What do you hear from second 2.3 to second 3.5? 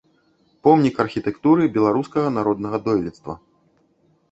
народнага дойлідства.